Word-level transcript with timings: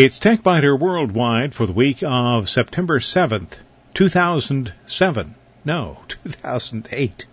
It's 0.00 0.20
TechByter 0.20 0.78
Worldwide 0.78 1.54
for 1.54 1.66
the 1.66 1.72
week 1.72 2.04
of 2.04 2.48
September 2.48 3.00
7th, 3.00 3.54
2007. 3.94 5.34
No, 5.64 5.98
2008. 6.24 7.26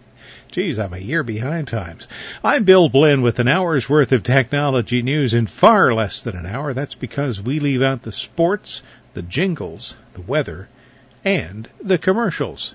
Geez, 0.49 0.79
I'm 0.79 0.95
a 0.95 0.97
year 0.97 1.21
behind 1.21 1.67
times. 1.67 2.07
I'm 2.43 2.63
Bill 2.63 2.89
Blinn 2.89 3.21
with 3.21 3.37
an 3.37 3.47
hour's 3.47 3.87
worth 3.87 4.11
of 4.13 4.23
technology 4.23 5.03
news 5.03 5.35
in 5.35 5.45
far 5.45 5.93
less 5.93 6.23
than 6.23 6.35
an 6.35 6.47
hour. 6.47 6.73
That's 6.73 6.95
because 6.95 7.39
we 7.39 7.59
leave 7.59 7.83
out 7.83 8.01
the 8.01 8.11
sports, 8.11 8.81
the 9.13 9.21
jingles, 9.21 9.95
the 10.15 10.23
weather, 10.23 10.67
and 11.23 11.69
the 11.83 11.99
commercials. 11.99 12.73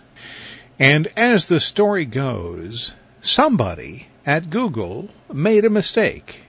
And 0.78 1.08
as 1.16 1.48
the 1.48 1.58
story 1.58 2.04
goes, 2.04 2.94
somebody 3.22 4.06
at 4.24 4.50
Google 4.50 5.08
made 5.32 5.64
a 5.64 5.68
mistake. 5.68 6.44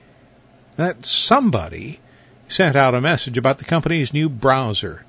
That 0.75 1.07
somebody 1.07 1.99
sent 2.51 2.75
out 2.75 2.93
a 2.93 3.01
message 3.01 3.37
about 3.37 3.57
the 3.57 3.65
company's 3.65 4.13
new 4.13 4.27
browser. 4.27 5.05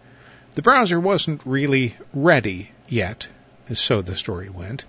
The 0.54 0.62
browser 0.62 1.00
wasn't 1.00 1.42
really 1.44 1.96
ready 2.14 2.70
yet, 2.88 3.26
so 3.72 4.00
the 4.02 4.14
story 4.14 4.48
went. 4.48 4.84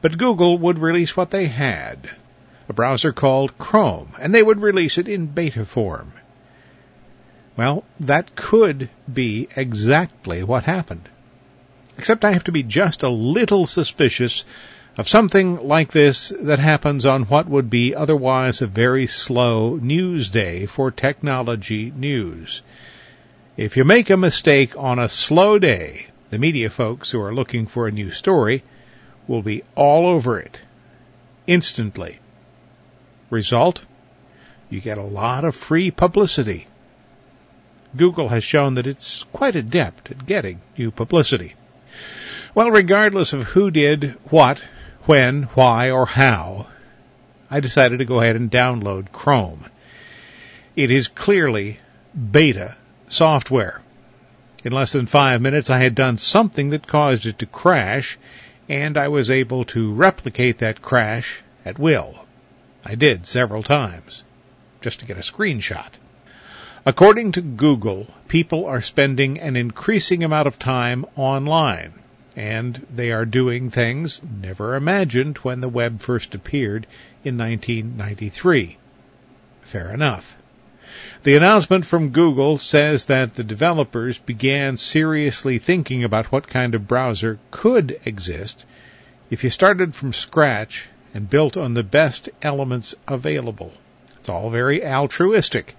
But 0.00 0.16
Google 0.16 0.56
would 0.58 0.78
release 0.78 1.16
what 1.16 1.30
they 1.30 1.46
had, 1.46 2.08
a 2.68 2.72
browser 2.72 3.12
called 3.12 3.58
Chrome, 3.58 4.14
and 4.18 4.34
they 4.34 4.42
would 4.42 4.62
release 4.62 4.96
it 4.96 5.08
in 5.08 5.26
beta 5.26 5.64
form. 5.66 6.12
Well, 7.56 7.84
that 7.98 8.34
could 8.34 8.88
be 9.12 9.48
exactly 9.54 10.42
what 10.42 10.64
happened. 10.64 11.08
Except 11.98 12.24
I 12.24 12.32
have 12.32 12.44
to 12.44 12.52
be 12.52 12.62
just 12.62 13.02
a 13.02 13.10
little 13.10 13.66
suspicious 13.66 14.46
of 14.96 15.08
something 15.08 15.56
like 15.56 15.92
this 15.92 16.32
that 16.40 16.58
happens 16.58 17.06
on 17.06 17.22
what 17.24 17.48
would 17.48 17.70
be 17.70 17.94
otherwise 17.94 18.60
a 18.60 18.66
very 18.66 19.06
slow 19.06 19.76
news 19.76 20.30
day 20.30 20.66
for 20.66 20.90
technology 20.90 21.92
news. 21.94 22.62
If 23.56 23.76
you 23.76 23.84
make 23.84 24.10
a 24.10 24.16
mistake 24.16 24.76
on 24.76 24.98
a 24.98 25.08
slow 25.08 25.58
day, 25.58 26.06
the 26.30 26.38
media 26.38 26.70
folks 26.70 27.10
who 27.10 27.20
are 27.20 27.34
looking 27.34 27.66
for 27.66 27.86
a 27.86 27.92
new 27.92 28.10
story 28.10 28.62
will 29.26 29.42
be 29.42 29.62
all 29.74 30.06
over 30.06 30.38
it 30.38 30.60
instantly. 31.46 32.18
Result? 33.30 33.84
You 34.70 34.80
get 34.80 34.98
a 34.98 35.02
lot 35.02 35.44
of 35.44 35.54
free 35.54 35.90
publicity. 35.90 36.66
Google 37.96 38.28
has 38.28 38.44
shown 38.44 38.74
that 38.74 38.86
it's 38.86 39.24
quite 39.32 39.56
adept 39.56 40.10
at 40.10 40.26
getting 40.26 40.60
new 40.78 40.90
publicity. 40.90 41.54
Well, 42.54 42.70
regardless 42.70 43.32
of 43.32 43.44
who 43.44 43.70
did 43.70 44.16
what 44.30 44.62
when, 45.10 45.42
why, 45.54 45.90
or 45.90 46.06
how, 46.06 46.68
I 47.50 47.58
decided 47.58 47.98
to 47.98 48.04
go 48.04 48.20
ahead 48.20 48.36
and 48.36 48.48
download 48.48 49.10
Chrome. 49.10 49.64
It 50.76 50.92
is 50.92 51.08
clearly 51.08 51.80
beta 52.14 52.76
software. 53.08 53.80
In 54.62 54.70
less 54.70 54.92
than 54.92 55.06
five 55.06 55.40
minutes, 55.40 55.68
I 55.68 55.80
had 55.80 55.96
done 55.96 56.16
something 56.16 56.70
that 56.70 56.86
caused 56.86 57.26
it 57.26 57.40
to 57.40 57.46
crash, 57.46 58.18
and 58.68 58.96
I 58.96 59.08
was 59.08 59.32
able 59.32 59.64
to 59.74 59.92
replicate 59.94 60.58
that 60.58 60.80
crash 60.80 61.40
at 61.64 61.76
will. 61.76 62.14
I 62.86 62.94
did 62.94 63.26
several 63.26 63.64
times, 63.64 64.22
just 64.80 65.00
to 65.00 65.06
get 65.06 65.16
a 65.16 65.32
screenshot. 65.32 65.90
According 66.86 67.32
to 67.32 67.40
Google, 67.40 68.06
people 68.28 68.66
are 68.66 68.80
spending 68.80 69.40
an 69.40 69.56
increasing 69.56 70.22
amount 70.22 70.46
of 70.46 70.60
time 70.60 71.04
online 71.16 71.94
and 72.36 72.86
they 72.94 73.12
are 73.12 73.26
doing 73.26 73.70
things 73.70 74.20
never 74.22 74.74
imagined 74.74 75.38
when 75.38 75.60
the 75.60 75.68
web 75.68 76.00
first 76.00 76.34
appeared 76.34 76.86
in 77.24 77.36
1993. 77.36 78.76
Fair 79.62 79.92
enough. 79.92 80.36
The 81.22 81.36
announcement 81.36 81.84
from 81.84 82.10
Google 82.10 82.58
says 82.58 83.06
that 83.06 83.34
the 83.34 83.44
developers 83.44 84.18
began 84.18 84.76
seriously 84.76 85.58
thinking 85.58 86.02
about 86.02 86.32
what 86.32 86.48
kind 86.48 86.74
of 86.74 86.88
browser 86.88 87.38
could 87.50 88.00
exist 88.04 88.64
if 89.30 89.44
you 89.44 89.50
started 89.50 89.94
from 89.94 90.12
scratch 90.12 90.88
and 91.14 91.30
built 91.30 91.56
on 91.56 91.74
the 91.74 91.82
best 91.82 92.28
elements 92.42 92.94
available. 93.06 93.72
It's 94.18 94.28
all 94.28 94.50
very 94.50 94.84
altruistic. 94.84 95.76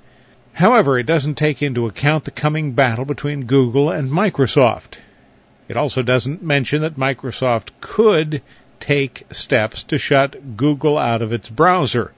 However, 0.54 1.00
it 1.00 1.06
doesn't 1.06 1.36
take 1.36 1.62
into 1.62 1.88
account 1.88 2.26
the 2.26 2.32
coming 2.32 2.74
battle 2.74 3.06
between 3.06 3.46
Google 3.46 3.90
and 3.90 4.12
Microsoft. 4.12 4.98
It 5.72 5.78
also 5.78 6.02
doesn't 6.02 6.44
mention 6.44 6.82
that 6.82 6.98
Microsoft 6.98 7.70
could 7.80 8.42
take 8.82 9.24
steps 9.32 9.84
to 9.84 9.98
shut 9.98 10.58
Google 10.58 10.98
out 10.98 11.22
of 11.22 11.32
its 11.32 11.48
browser, 11.48 12.12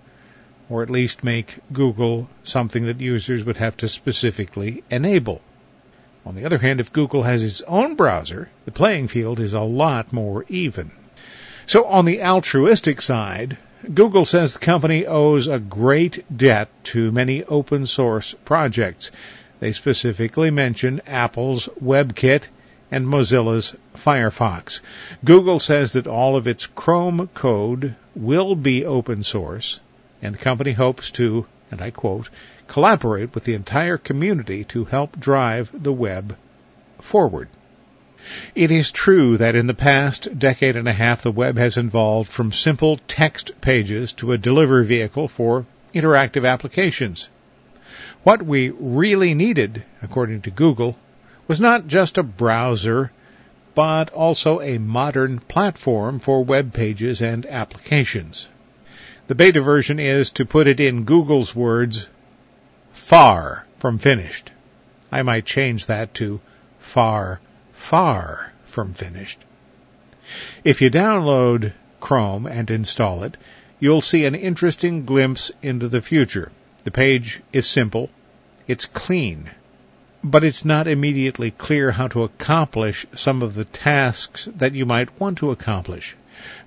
or 0.72 0.82
at 0.82 0.90
least 0.90 1.24
make 1.24 1.60
Google 1.72 2.28
something 2.42 2.88
that 2.88 3.00
users 3.00 3.44
would 3.44 3.58
have 3.58 3.78
to 3.78 3.88
specifically 3.88 4.84
enable. 4.90 5.40
On 6.26 6.34
the 6.34 6.46
other 6.46 6.58
hand, 6.58 6.80
if 6.80 6.92
Google 6.92 7.22
has 7.22 7.44
its 7.44 7.62
own 7.68 7.94
browser, 7.94 8.50
the 8.66 8.72
playing 8.72 9.08
field 9.08 9.40
is 9.40 9.54
a 9.54 9.62
lot 9.62 10.12
more 10.12 10.46
even. 10.50 10.90
So 11.68 11.86
on 11.86 12.06
the 12.06 12.24
altruistic 12.24 13.04
side, 13.04 13.60
Google 13.94 14.26
says 14.26 14.54
the 14.54 14.66
company 14.66 15.06
owes 15.06 15.46
a 15.46 15.60
great 15.60 16.26
debt 16.36 16.70
to 16.86 17.12
many 17.12 17.44
open 17.44 17.86
source 17.86 18.34
projects. 18.46 19.12
They 19.60 19.74
specifically 19.74 20.50
mention 20.50 21.04
Apple's 21.06 21.70
WebKit 21.80 22.48
and 22.94 23.08
Mozilla's 23.08 23.76
Firefox. 23.96 24.80
Google 25.26 25.58
says 25.58 25.94
that 25.94 26.06
all 26.06 26.36
of 26.36 26.48
its 26.48 26.68
Chrome 26.68 27.28
code 27.34 27.96
will 28.16 28.54
be 28.54 28.86
open 28.86 29.24
source, 29.24 29.80
and 30.22 30.36
the 30.36 30.40
company 30.40 30.74
hopes 30.74 31.10
to, 31.14 31.48
and 31.72 31.82
I 31.82 31.90
quote, 31.90 32.30
collaborate 32.68 33.34
with 33.34 33.46
the 33.46 33.56
entire 33.56 33.98
community 33.98 34.64
to 34.66 34.86
help 34.86 35.20
drive 35.20 35.72
the 35.74 35.92
web 35.92 36.38
forward. 37.00 37.50
It 38.54 38.70
is 38.70 38.92
true 38.92 39.38
that 39.38 39.56
in 39.56 39.66
the 39.66 39.74
past 39.74 40.38
decade 40.38 40.76
and 40.76 40.88
a 40.88 40.94
half 40.94 41.24
the 41.24 41.32
web 41.32 41.58
has 41.58 41.78
evolved 41.78 42.32
from 42.32 42.52
simple 42.52 43.00
text 43.08 43.60
pages 43.60 44.14
to 44.14 44.34
a 44.34 44.38
delivery 44.38 44.86
vehicle 44.86 45.28
for 45.28 45.66
interactive 45.96 46.48
applications. 46.48 47.28
What 48.22 48.44
we 48.44 48.70
really 48.70 49.34
needed, 49.34 49.84
according 50.04 50.44
to 50.44 50.52
Google, 50.52 50.96
was 51.54 51.62
not 51.62 51.86
just 51.86 52.18
a 52.18 52.24
browser, 52.24 53.12
but 53.76 54.10
also 54.10 54.60
a 54.60 54.80
modern 54.80 55.38
platform 55.38 56.20
for 56.20 56.44
web 56.44 56.74
pages 56.74 57.22
and 57.22 57.46
applications. 57.46 58.48
The 59.28 59.36
beta 59.36 59.62
version 59.62 60.00
is, 60.00 60.32
to 60.32 60.48
put 60.48 60.68
it 60.68 60.80
in 60.80 61.04
Google's 61.04 61.56
words, 61.56 62.08
far 62.92 63.68
from 63.78 64.00
finished. 64.00 64.50
I 65.12 65.22
might 65.22 65.46
change 65.46 65.86
that 65.86 66.16
to 66.16 66.42
far, 66.80 67.40
far 67.72 68.52
from 68.66 68.96
finished. 68.96 69.38
If 70.64 70.82
you 70.82 70.90
download 70.90 71.74
Chrome 72.00 72.48
and 72.48 72.72
install 72.72 73.26
it, 73.26 73.38
you'll 73.80 74.02
see 74.02 74.26
an 74.26 74.34
interesting 74.34 75.06
glimpse 75.06 75.52
into 75.62 75.88
the 75.88 76.02
future. 76.02 76.52
The 76.84 76.90
page 76.90 77.44
is 77.52 77.68
simple. 77.68 78.10
It's 78.68 78.88
clean 78.88 79.52
but 80.24 80.44
it's 80.44 80.64
not 80.64 80.88
immediately 80.88 81.52
clear 81.52 81.92
how 81.92 82.08
to 82.08 82.24
accomplish 82.24 83.06
some 83.14 83.42
of 83.42 83.56
the 83.56 83.66
tasks 83.66 84.48
that 84.56 84.74
you 84.74 84.86
might 84.86 85.20
want 85.20 85.38
to 85.40 85.52
accomplish. 85.52 86.16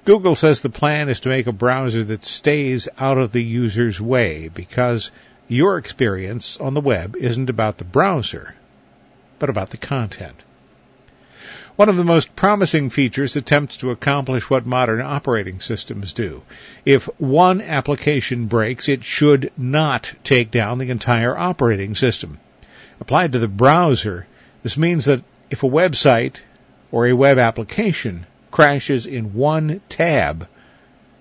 Google 0.04 0.34
says 0.34 0.60
the 0.60 0.68
plan 0.68 1.08
is 1.08 1.20
to 1.20 1.30
make 1.30 1.46
a 1.46 1.52
browser 1.52 2.04
that 2.04 2.24
stays 2.24 2.86
out 2.98 3.18
of 3.18 3.32
the 3.32 3.42
user's 3.42 4.00
way 4.00 4.48
because 4.48 5.10
your 5.48 5.78
experience 5.78 6.58
on 6.58 6.74
the 6.74 6.80
web 6.80 7.16
isn't 7.16 7.50
about 7.50 7.78
the 7.78 7.84
browser, 7.84 8.54
but 9.38 9.48
about 9.48 9.70
the 9.70 9.76
content. 9.76 10.42
One 11.76 11.88
of 11.88 11.96
the 11.96 12.04
most 12.04 12.36
promising 12.36 12.90
features 12.90 13.36
attempts 13.36 13.78
to 13.78 13.90
accomplish 13.90 14.48
what 14.48 14.64
modern 14.64 15.00
operating 15.00 15.60
systems 15.60 16.12
do. 16.12 16.42
If 16.84 17.04
one 17.18 17.60
application 17.60 18.46
breaks, 18.46 18.88
it 18.88 19.04
should 19.04 19.52
not 19.56 20.12
take 20.24 20.50
down 20.50 20.78
the 20.78 20.90
entire 20.90 21.36
operating 21.36 21.94
system. 21.94 22.38
Applied 22.98 23.32
to 23.32 23.38
the 23.38 23.48
browser, 23.48 24.26
this 24.62 24.76
means 24.76 25.04
that 25.04 25.22
if 25.50 25.62
a 25.62 25.68
website 25.68 26.40
or 26.90 27.06
a 27.06 27.12
web 27.12 27.38
application 27.38 28.26
crashes 28.50 29.06
in 29.06 29.34
one 29.34 29.80
tab, 29.88 30.48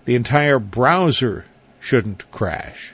the 0.05 0.15
entire 0.15 0.57
browser 0.57 1.45
shouldn't 1.79 2.31
crash. 2.31 2.93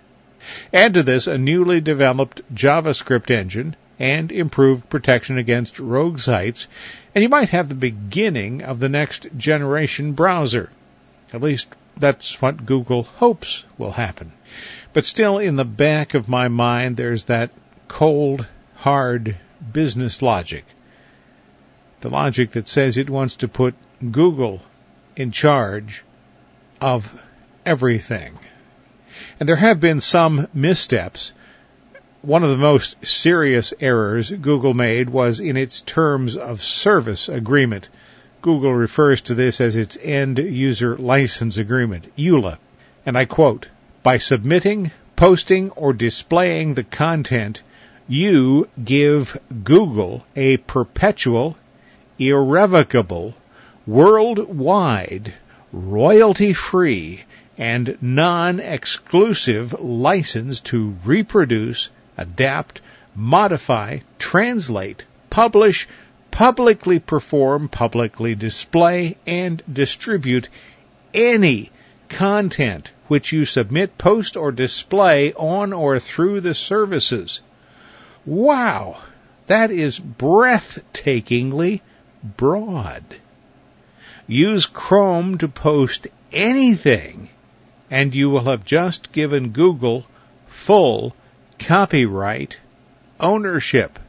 Add 0.74 0.95
to 0.95 1.04
this 1.04 1.28
a 1.28 1.38
newly 1.38 1.80
developed 1.80 2.42
JavaScript 2.54 3.30
engine 3.30 3.75
and 4.00 4.31
improved 4.31 4.89
protection 4.89 5.38
against 5.38 5.80
rogue 5.80 6.19
sites, 6.19 6.68
and 7.13 7.22
you 7.22 7.30
might 7.30 7.50
have 7.50 7.69
the 7.69 7.75
beginning 7.75 8.63
of 8.63 8.80
the 8.80 8.89
next 8.89 9.27
generation 9.38 10.13
browser. 10.13 10.69
At 11.31 11.42
least 11.42 11.68
that's 11.95 12.42
what 12.42 12.66
Google 12.66 13.04
hopes 13.04 13.63
will 13.77 13.92
happen. 13.92 14.31
But 14.92 15.06
still 15.06 15.38
in 15.38 15.56
the 15.56 15.66
back 15.66 16.16
of 16.16 16.27
my 16.27 16.48
mind 16.48 16.98
there's 16.98 17.25
that 17.25 17.51
cold 17.88 18.48
hard 18.81 19.38
business 19.72 20.24
logic. 20.24 20.66
The 22.00 22.10
logic 22.10 22.54
that 22.54 22.68
says 22.68 22.98
it 22.98 23.12
wants 23.12 23.36
to 23.38 23.48
put 23.48 23.75
Google 24.00 24.60
in 25.16 25.31
charge 25.31 26.04
of 26.81 27.22
everything. 27.63 28.39
And 29.39 29.48
there 29.48 29.56
have 29.56 29.80
been 29.80 30.00
some 30.00 30.48
missteps, 30.51 31.31
one 32.24 32.44
of 32.44 32.50
the 32.50 32.57
most 32.57 33.06
serious 33.06 33.72
errors 33.80 34.31
Google 34.31 34.74
made 34.74 35.12
was 35.12 35.39
in 35.39 35.57
its 35.57 35.81
terms 35.81 36.36
of 36.36 36.63
service 36.63 37.30
agreement. 37.30 37.88
Google 38.42 38.74
refers 38.74 39.22
to 39.24 39.36
this 39.36 39.62
as 39.62 39.75
its 39.75 39.95
end 40.01 40.39
user 40.39 40.98
license 40.98 41.60
agreement, 41.60 42.07
EULA. 42.18 42.57
And 43.06 43.16
I 43.16 43.25
quote, 43.25 43.68
by 44.01 44.18
submitting, 44.18 44.89
posting, 45.16 45.69
or 45.72 45.94
displaying 45.94 46.74
the 46.74 46.84
content, 46.84 47.62
you 48.12 48.68
give 48.84 49.40
Google 49.63 50.25
a 50.36 50.58
perpetual, 50.58 51.56
irrevocable, 52.19 53.34
worldwide, 53.88 55.34
royalty 55.72 56.52
free, 56.52 57.24
and 57.58 57.98
non-exclusive 58.02 59.80
license 59.80 60.60
to 60.60 60.94
reproduce, 61.06 61.90
adapt, 62.18 62.81
modify, 63.16 64.00
translate, 64.19 65.06
publish, 65.30 65.88
publicly 66.31 67.00
perform, 67.00 67.69
publicly 67.69 68.36
display, 68.36 69.16
and 69.25 69.63
distribute 69.72 70.50
any 71.13 71.72
content 72.10 72.92
which 73.08 73.31
you 73.31 73.46
submit, 73.46 73.98
post, 73.98 74.36
or 74.36 74.52
display 74.52 75.31
on 75.31 75.72
or 75.72 75.98
through 75.98 76.42
the 76.42 76.54
services. 76.54 77.42
Wow! 78.26 78.98
That 79.48 79.72
is 79.72 80.00
breathtakingly 80.00 81.82
broad. 82.24 83.04
Use 84.28 84.66
Chrome 84.66 85.38
to 85.40 85.48
post 85.48 86.08
anything 86.32 87.30
and 87.92 88.16
you 88.16 88.30
will 88.30 88.46
have 88.46 88.64
just 88.64 89.12
given 89.12 89.50
Google 89.50 90.06
full 90.48 91.14
copyright 91.60 92.58
ownership. 93.20 94.00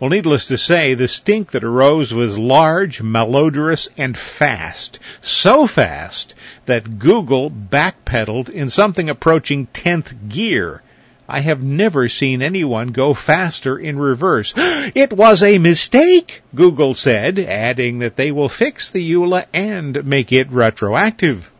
Well, 0.00 0.10
needless 0.10 0.46
to 0.46 0.56
say, 0.56 0.94
the 0.94 1.08
stink 1.08 1.50
that 1.50 1.64
arose 1.64 2.14
was 2.14 2.38
large, 2.38 3.02
malodorous, 3.02 3.88
and 3.98 4.16
fast. 4.16 5.00
So 5.20 5.66
fast 5.66 6.34
that 6.66 6.98
Google 6.98 7.50
backpedaled 7.50 8.48
in 8.48 8.70
something 8.70 9.10
approaching 9.10 9.66
10th 9.66 10.28
gear. 10.28 10.82
I 11.30 11.40
have 11.40 11.62
never 11.62 12.08
seen 12.08 12.40
anyone 12.40 12.88
go 12.88 13.12
faster 13.12 13.78
in 13.78 13.98
reverse. 13.98 14.54
it 14.56 15.12
was 15.12 15.42
a 15.42 15.58
mistake, 15.58 16.40
Google 16.54 16.94
said, 16.94 17.38
adding 17.38 17.98
that 17.98 18.16
they 18.16 18.32
will 18.32 18.48
fix 18.48 18.90
the 18.90 19.12
EULA 19.12 19.44
and 19.52 20.06
make 20.06 20.32
it 20.32 20.50
retroactive. 20.50 21.50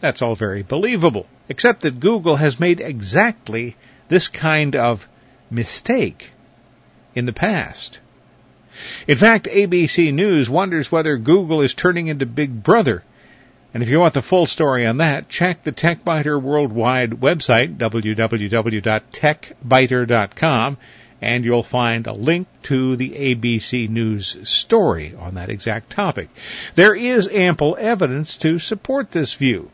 That's 0.00 0.22
all 0.22 0.34
very 0.34 0.64
believable, 0.64 1.28
except 1.48 1.82
that 1.82 2.00
Google 2.00 2.34
has 2.34 2.58
made 2.58 2.80
exactly 2.80 3.76
this 4.08 4.26
kind 4.26 4.74
of 4.74 5.08
mistake 5.50 6.30
in 7.14 7.24
the 7.24 7.32
past. 7.32 8.00
In 9.06 9.16
fact, 9.16 9.46
ABC 9.46 10.12
News 10.12 10.50
wonders 10.50 10.90
whether 10.90 11.16
Google 11.16 11.60
is 11.60 11.74
turning 11.74 12.08
into 12.08 12.26
Big 12.26 12.64
Brother. 12.64 13.04
And 13.74 13.82
if 13.82 13.88
you 13.88 14.00
want 14.00 14.12
the 14.12 14.20
full 14.20 14.44
story 14.44 14.86
on 14.86 14.98
that, 14.98 15.30
check 15.30 15.62
the 15.62 15.72
TechByter 15.72 16.38
Worldwide 16.40 17.12
website, 17.12 17.78
www.techbyter.com, 17.78 20.76
and 21.22 21.44
you'll 21.44 21.62
find 21.62 22.06
a 22.06 22.12
link 22.12 22.48
to 22.64 22.96
the 22.96 23.10
ABC 23.10 23.88
News 23.88 24.36
story 24.46 25.14
on 25.18 25.36
that 25.36 25.48
exact 25.48 25.88
topic. 25.90 26.28
There 26.74 26.94
is 26.94 27.32
ample 27.32 27.78
evidence 27.80 28.36
to 28.38 28.58
support 28.58 29.10
this 29.10 29.32
view. 29.34 29.70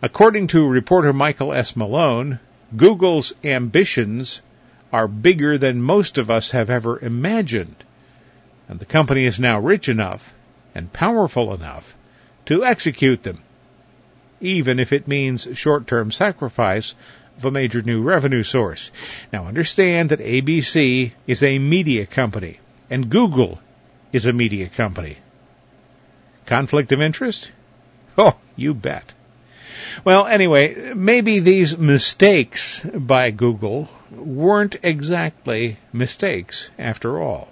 According 0.00 0.46
to 0.48 0.66
reporter 0.66 1.12
Michael 1.12 1.52
S. 1.52 1.76
Malone, 1.76 2.38
Google's 2.74 3.34
ambitions 3.44 4.40
are 4.90 5.06
bigger 5.06 5.58
than 5.58 5.82
most 5.82 6.16
of 6.16 6.30
us 6.30 6.52
have 6.52 6.70
ever 6.70 6.98
imagined. 6.98 7.76
And 8.70 8.78
the 8.78 8.86
company 8.86 9.26
is 9.26 9.38
now 9.38 9.60
rich 9.60 9.90
enough 9.90 10.32
and 10.74 10.90
powerful 10.90 11.52
enough 11.52 11.94
to 12.46 12.64
execute 12.64 13.22
them, 13.22 13.40
even 14.40 14.78
if 14.78 14.92
it 14.92 15.08
means 15.08 15.48
short-term 15.54 16.12
sacrifice 16.12 16.94
of 17.38 17.44
a 17.44 17.50
major 17.50 17.82
new 17.82 18.02
revenue 18.02 18.42
source. 18.42 18.90
Now 19.32 19.46
understand 19.46 20.10
that 20.10 20.20
ABC 20.20 21.12
is 21.26 21.42
a 21.42 21.58
media 21.58 22.06
company 22.06 22.60
and 22.90 23.10
Google 23.10 23.60
is 24.12 24.26
a 24.26 24.32
media 24.32 24.68
company. 24.68 25.16
Conflict 26.46 26.92
of 26.92 27.00
interest? 27.00 27.50
Oh, 28.16 28.36
you 28.54 28.74
bet. 28.74 29.14
Well, 30.04 30.26
anyway, 30.26 30.92
maybe 30.94 31.40
these 31.40 31.76
mistakes 31.76 32.84
by 32.84 33.30
Google 33.30 33.88
weren't 34.10 34.76
exactly 34.82 35.78
mistakes 35.92 36.68
after 36.78 37.20
all. 37.20 37.48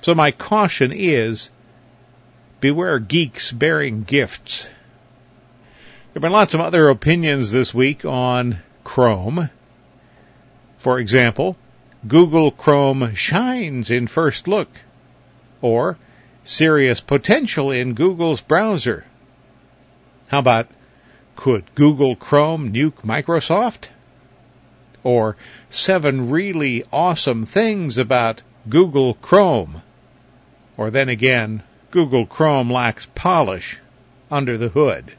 So 0.00 0.14
my 0.14 0.30
caution 0.30 0.92
is 0.92 1.50
beware 2.60 2.98
geeks 2.98 3.50
bearing 3.50 4.02
gifts. 4.04 4.64
There 4.64 6.20
have 6.20 6.22
been 6.22 6.32
lots 6.32 6.54
of 6.54 6.60
other 6.60 6.88
opinions 6.88 7.50
this 7.50 7.74
week 7.74 8.04
on 8.04 8.58
Chrome. 8.84 9.50
For 10.78 10.98
example, 10.98 11.56
Google 12.06 12.50
Chrome 12.50 13.14
shines 13.14 13.90
in 13.90 14.06
first 14.06 14.46
look, 14.46 14.68
or 15.60 15.96
serious 16.44 17.00
potential 17.00 17.70
in 17.70 17.94
Google's 17.94 18.42
browser. 18.42 19.04
How 20.28 20.38
about 20.38 20.68
could 21.36 21.64
Google 21.74 22.16
Chrome 22.16 22.72
nuke 22.72 23.02
Microsoft? 23.02 23.88
Or 25.02 25.36
seven 25.70 26.30
really 26.30 26.84
awesome 26.92 27.46
things 27.46 27.98
about 27.98 28.42
Google 28.68 29.14
Chrome? 29.14 29.82
Or 30.76 30.90
then 30.90 31.08
again, 31.08 31.62
Google 31.94 32.26
Chrome 32.26 32.72
lacks 32.72 33.06
polish 33.14 33.78
under 34.28 34.58
the 34.58 34.68
hood. 34.68 35.12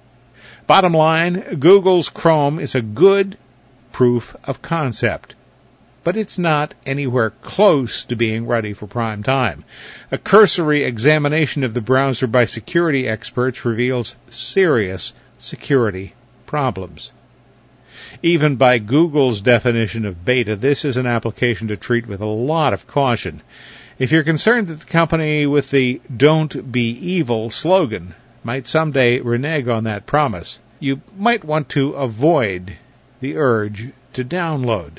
Bottom 0.67 0.93
line, 0.93 1.55
Google's 1.57 2.09
Chrome 2.09 2.59
is 2.59 2.75
a 2.75 2.81
good 2.81 3.37
proof 3.93 4.35
of 4.43 4.61
concept, 4.61 5.35
but 6.03 6.17
it's 6.17 6.37
not 6.37 6.75
anywhere 6.85 7.29
close 7.29 8.03
to 8.03 8.17
being 8.17 8.45
ready 8.45 8.73
for 8.73 8.87
prime 8.87 9.23
time. 9.23 9.63
A 10.11 10.17
cursory 10.17 10.83
examination 10.83 11.63
of 11.63 11.73
the 11.73 11.79
browser 11.79 12.27
by 12.27 12.43
security 12.43 13.07
experts 13.07 13.63
reveals 13.63 14.17
serious 14.27 15.13
security 15.39 16.13
problems. 16.45 17.13
Even 18.21 18.57
by 18.57 18.79
Google's 18.79 19.39
definition 19.39 20.05
of 20.05 20.25
beta, 20.25 20.57
this 20.57 20.83
is 20.83 20.97
an 20.97 21.05
application 21.05 21.69
to 21.69 21.77
treat 21.77 22.05
with 22.05 22.19
a 22.19 22.25
lot 22.25 22.73
of 22.73 22.85
caution. 22.85 23.41
If 23.97 24.11
you're 24.11 24.23
concerned 24.23 24.67
that 24.67 24.81
the 24.81 24.85
company 24.85 25.45
with 25.45 25.71
the 25.71 26.01
Don't 26.15 26.69
Be 26.69 26.89
Evil 26.89 27.49
slogan 27.49 28.13
might 28.43 28.67
someday 28.67 29.21
renege 29.21 29.69
on 29.69 29.85
that 29.85 30.05
promise, 30.05 30.59
you 30.81 31.01
might 31.17 31.45
want 31.45 31.69
to 31.69 31.91
avoid 31.91 32.75
the 33.21 33.37
urge 33.37 33.93
to 34.11 34.25
download. 34.25 34.97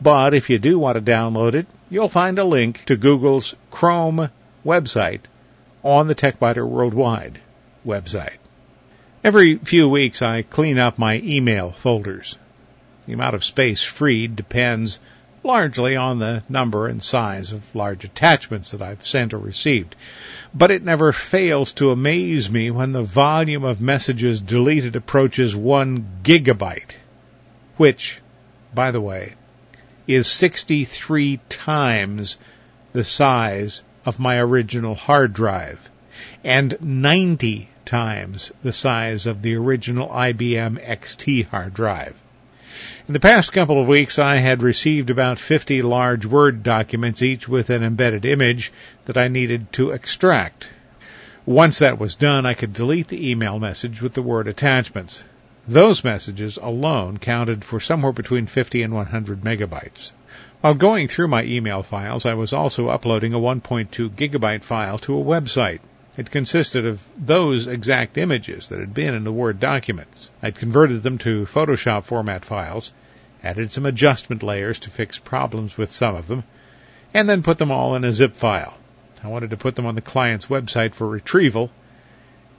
But 0.00 0.32
if 0.32 0.48
you 0.48 0.60
do 0.60 0.78
want 0.78 0.94
to 0.94 1.12
download 1.12 1.54
it, 1.54 1.66
you'll 1.90 2.08
find 2.08 2.38
a 2.38 2.44
link 2.44 2.84
to 2.84 2.96
Google's 2.96 3.56
Chrome 3.72 4.30
website 4.64 5.22
on 5.82 6.06
the 6.06 6.14
TechByter 6.14 6.64
Worldwide 6.64 7.40
website. 7.84 8.38
Every 9.24 9.56
few 9.56 9.88
weeks 9.88 10.22
I 10.22 10.42
clean 10.42 10.78
up 10.78 10.98
my 10.98 11.20
email 11.24 11.72
folders. 11.72 12.38
The 13.06 13.14
amount 13.14 13.34
of 13.34 13.42
space 13.42 13.82
freed 13.82 14.36
depends 14.36 15.00
largely 15.44 15.94
on 15.94 16.18
the 16.18 16.42
number 16.48 16.88
and 16.88 17.02
size 17.02 17.52
of 17.52 17.74
large 17.74 18.04
attachments 18.04 18.70
that 18.70 18.82
I've 18.82 19.06
sent 19.06 19.34
or 19.34 19.38
received. 19.38 19.94
But 20.54 20.70
it 20.70 20.82
never 20.82 21.12
fails 21.12 21.74
to 21.74 21.90
amaze 21.90 22.50
me 22.50 22.70
when 22.70 22.92
the 22.92 23.02
volume 23.02 23.64
of 23.64 23.80
messages 23.80 24.40
deleted 24.40 24.96
approaches 24.96 25.54
one 25.54 26.06
gigabyte, 26.22 26.96
which, 27.76 28.20
by 28.74 28.90
the 28.90 29.00
way, 29.00 29.34
is 30.06 30.26
63 30.26 31.40
times 31.48 32.38
the 32.92 33.04
size 33.04 33.82
of 34.04 34.18
my 34.18 34.38
original 34.38 34.94
hard 34.94 35.32
drive 35.32 35.90
and 36.42 36.76
90 36.80 37.68
times 37.84 38.52
the 38.62 38.72
size 38.72 39.26
of 39.26 39.42
the 39.42 39.56
original 39.56 40.08
IBM 40.08 40.82
XT 40.84 41.46
hard 41.48 41.74
drive. 41.74 42.20
In 43.06 43.12
the 43.12 43.20
past 43.20 43.52
couple 43.52 43.80
of 43.80 43.86
weeks, 43.86 44.18
I 44.18 44.36
had 44.36 44.62
received 44.62 45.10
about 45.10 45.38
50 45.38 45.82
large 45.82 46.26
Word 46.26 46.62
documents, 46.62 47.22
each 47.22 47.48
with 47.48 47.70
an 47.70 47.82
embedded 47.82 48.24
image 48.24 48.72
that 49.04 49.16
I 49.16 49.28
needed 49.28 49.72
to 49.74 49.90
extract. 49.90 50.68
Once 51.46 51.80
that 51.80 51.98
was 51.98 52.14
done, 52.14 52.46
I 52.46 52.54
could 52.54 52.72
delete 52.72 53.08
the 53.08 53.30
email 53.30 53.58
message 53.58 54.00
with 54.00 54.14
the 54.14 54.22
Word 54.22 54.48
attachments. 54.48 55.22
Those 55.68 56.02
messages 56.02 56.58
alone 56.60 57.18
counted 57.18 57.64
for 57.64 57.80
somewhere 57.80 58.12
between 58.12 58.46
50 58.46 58.82
and 58.82 58.94
100 58.94 59.42
megabytes. 59.42 60.12
While 60.60 60.74
going 60.74 61.08
through 61.08 61.28
my 61.28 61.44
email 61.44 61.82
files, 61.82 62.26
I 62.26 62.34
was 62.34 62.52
also 62.52 62.88
uploading 62.88 63.34
a 63.34 63.38
1.2 63.38 64.10
gigabyte 64.10 64.64
file 64.64 64.98
to 65.00 65.18
a 65.18 65.22
website. 65.22 65.80
It 66.16 66.30
consisted 66.30 66.86
of 66.86 67.02
those 67.16 67.66
exact 67.66 68.18
images 68.18 68.68
that 68.68 68.78
had 68.78 68.94
been 68.94 69.14
in 69.14 69.24
the 69.24 69.32
Word 69.32 69.58
documents. 69.58 70.30
I'd 70.42 70.54
converted 70.54 71.02
them 71.02 71.18
to 71.18 71.44
Photoshop 71.46 72.04
format 72.04 72.44
files 72.44 72.92
added 73.44 73.70
some 73.70 73.84
adjustment 73.84 74.42
layers 74.42 74.78
to 74.80 74.90
fix 74.90 75.18
problems 75.18 75.76
with 75.76 75.90
some 75.90 76.16
of 76.16 76.26
them, 76.26 76.42
and 77.12 77.28
then 77.28 77.42
put 77.42 77.58
them 77.58 77.70
all 77.70 77.94
in 77.94 78.04
a 78.04 78.12
zip 78.12 78.34
file. 78.34 78.78
I 79.22 79.28
wanted 79.28 79.50
to 79.50 79.58
put 79.58 79.76
them 79.76 79.86
on 79.86 79.94
the 79.94 80.00
client's 80.00 80.46
website 80.46 80.94
for 80.94 81.06
retrieval, 81.06 81.70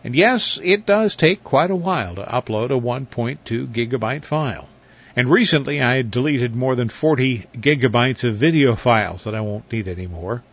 and 0.04 0.16
yes, 0.16 0.60
it 0.64 0.86
does 0.86 1.16
take 1.16 1.44
quite 1.44 1.72
a 1.72 1.76
while 1.76 2.16
to 2.16 2.24
upload 2.24 2.70
a 2.70 2.80
1.2 2.80 3.68
gigabyte 3.74 4.24
file. 4.24 4.70
And 5.16 5.28
recently 5.28 5.82
I 5.82 5.96
had 5.96 6.12
deleted 6.12 6.56
more 6.56 6.76
than 6.76 6.90
40 6.90 7.46
gigabytes 7.56 8.24
of 8.24 8.36
video 8.36 8.76
files 8.76 9.24
that 9.24 9.34
I 9.34 9.42
won't 9.42 9.72
need 9.72 9.88
anymore. 9.88 10.44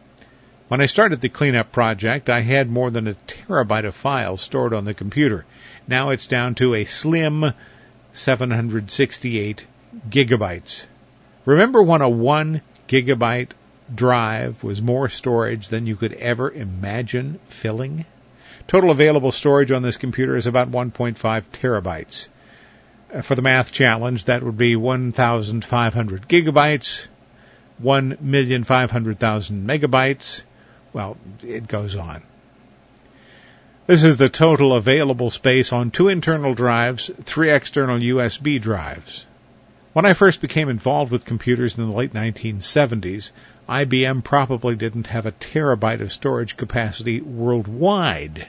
When 0.73 0.81
I 0.81 0.87
started 0.87 1.21
the 1.21 1.29
cleanup 1.29 1.71
project, 1.71 2.31
I 2.31 2.41
had 2.41 2.71
more 2.71 2.91
than 2.91 3.07
a 3.07 3.13
terabyte 3.27 3.85
of 3.85 3.95
files 3.95 4.41
stored 4.41 4.73
on 4.73 4.87
the 4.87 4.95
computer. 4.95 5.45
Now 5.87 6.09
it's 6.09 6.27
down 6.27 6.55
to 6.55 6.75
a 6.75 6.87
slim 6.87 7.53
768 8.15 9.67
gigabytes. 10.09 10.87
Remember 11.45 11.83
when 11.83 12.01
a 12.01 12.09
1 12.09 12.63
gigabyte 12.89 13.51
drive 13.95 14.65
was 14.65 14.81
more 14.81 15.11
storage 15.11 15.69
than 15.69 15.87
you 15.87 15.95
could 15.95 16.15
ever 16.15 16.51
imagine 16.51 17.39
filling? 17.51 18.07
Total 18.67 18.91
available 18.91 19.31
storage 19.31 19.73
on 19.73 19.83
this 19.83 19.99
computer 19.99 20.37
is 20.37 20.47
about 20.47 20.71
1.5 20.71 21.45
terabytes. 21.53 22.29
Uh, 23.13 23.21
for 23.21 23.35
the 23.35 23.43
math 23.43 23.73
challenge, 23.73 24.25
that 24.25 24.43
would 24.43 24.57
be 24.57 24.75
1,500 24.75 26.29
gigabytes, 26.29 27.09
1,500,000 27.83 29.67
megabytes, 29.67 30.45
well, 30.93 31.17
it 31.43 31.69
goes 31.69 31.97
on. 31.97 32.23
This 33.87 34.05
is 34.05 34.17
the 34.17 34.29
total 34.29 34.75
available 34.75 35.31
space 35.31 35.73
on 35.73 35.91
two 35.91 36.09
internal 36.09 36.55
drives, 36.55 37.11
three 37.25 37.51
external 37.51 37.99
USB 37.99 38.61
drives. 38.61 39.27
When 39.93 40.07
I 40.07 40.15
first 40.15 40.41
became 40.41 40.69
involved 40.69 41.11
with 41.11 41.27
computers 41.27 41.77
in 41.77 41.87
the 41.87 41.95
late 41.95 42.15
1970s, 42.15 43.33
IBM 43.69 44.25
probably 44.25 44.77
didn't 44.77 45.09
have 45.09 45.27
a 45.27 45.33
terabyte 45.33 46.01
of 46.01 46.13
storage 46.13 46.57
capacity 46.57 47.21
worldwide. 47.21 48.47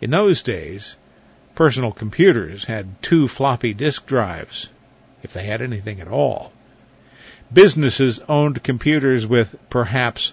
In 0.00 0.10
those 0.10 0.42
days, 0.42 0.96
personal 1.54 1.92
computers 1.92 2.64
had 2.64 3.00
two 3.02 3.28
floppy 3.28 3.74
disk 3.74 4.06
drives, 4.06 4.68
if 5.22 5.32
they 5.32 5.44
had 5.44 5.62
anything 5.62 6.00
at 6.00 6.08
all. 6.08 6.52
Businesses 7.52 8.20
owned 8.28 8.62
computers 8.62 9.26
with 9.26 9.54
perhaps 9.70 10.32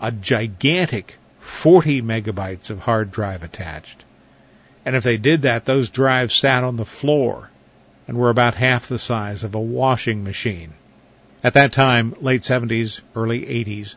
a 0.00 0.12
gigantic 0.12 1.16
40 1.40 2.02
megabytes 2.02 2.70
of 2.70 2.80
hard 2.80 3.10
drive 3.10 3.42
attached. 3.42 4.04
And 4.84 4.96
if 4.96 5.02
they 5.02 5.16
did 5.16 5.42
that, 5.42 5.64
those 5.64 5.90
drives 5.90 6.34
sat 6.34 6.64
on 6.64 6.76
the 6.76 6.84
floor 6.84 7.50
and 8.06 8.16
were 8.16 8.30
about 8.30 8.54
half 8.54 8.86
the 8.86 8.98
size 8.98 9.44
of 9.44 9.54
a 9.54 9.60
washing 9.60 10.24
machine. 10.24 10.72
At 11.42 11.54
that 11.54 11.72
time, 11.72 12.14
late 12.20 12.42
70s, 12.42 13.00
early 13.14 13.42
80s, 13.42 13.94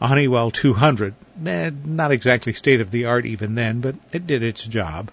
a 0.00 0.08
Honeywell 0.08 0.50
200, 0.50 1.14
eh, 1.46 1.70
not 1.84 2.12
exactly 2.12 2.52
state 2.52 2.80
of 2.80 2.90
the 2.90 3.06
art 3.06 3.24
even 3.24 3.54
then, 3.54 3.80
but 3.80 3.96
it 4.12 4.26
did 4.26 4.42
its 4.42 4.64
job, 4.64 5.10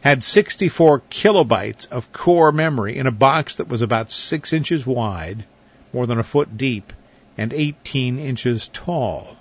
had 0.00 0.24
64 0.24 1.00
kilobytes 1.10 1.88
of 1.88 2.12
core 2.12 2.52
memory 2.52 2.96
in 2.96 3.06
a 3.06 3.12
box 3.12 3.56
that 3.56 3.68
was 3.68 3.82
about 3.82 4.10
6 4.10 4.52
inches 4.52 4.86
wide, 4.86 5.44
more 5.92 6.06
than 6.06 6.18
a 6.18 6.22
foot 6.22 6.56
deep, 6.56 6.92
and 7.36 7.52
18 7.52 8.18
inches 8.18 8.68
tall. 8.68 9.36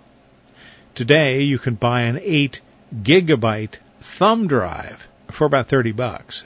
Today 0.95 1.41
you 1.41 1.57
can 1.57 1.73
buy 1.73 2.01
an 2.01 2.19
8 2.21 2.61
gigabyte 2.95 3.77
thumb 3.99 4.45
drive 4.45 5.07
for 5.27 5.45
about 5.45 5.67
30 5.67 5.91
bucks. 5.91 6.43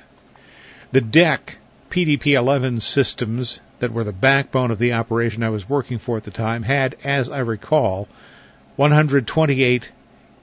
The 0.94 1.01
DEC 1.01 1.56
PDP-11 1.89 2.82
systems 2.82 3.60
that 3.80 3.92
were 3.92 4.06
the 4.06 4.13
backbone 4.13 4.72
of 4.72 4.80
the 4.80 4.94
operation 4.94 5.44
I 5.44 5.50
was 5.50 5.68
working 5.68 6.00
for 6.00 6.16
at 6.16 6.24
the 6.24 6.32
time 6.32 6.63
had, 6.63 6.96
as 7.04 7.27
I 7.27 7.39
recall, 7.39 8.08
128 8.77 9.92